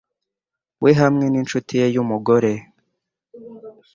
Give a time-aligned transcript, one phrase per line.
[0.83, 2.51] we hamwe n'inshuti ye y'umugore